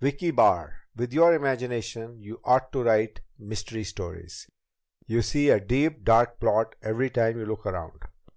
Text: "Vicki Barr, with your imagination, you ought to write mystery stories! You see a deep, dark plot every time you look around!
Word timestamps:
"Vicki 0.00 0.30
Barr, 0.30 0.82
with 0.94 1.12
your 1.12 1.34
imagination, 1.34 2.20
you 2.22 2.40
ought 2.44 2.70
to 2.70 2.84
write 2.84 3.22
mystery 3.40 3.82
stories! 3.82 4.48
You 5.08 5.20
see 5.20 5.48
a 5.50 5.58
deep, 5.58 6.04
dark 6.04 6.38
plot 6.38 6.76
every 6.80 7.10
time 7.10 7.36
you 7.36 7.44
look 7.44 7.66
around! 7.66 7.98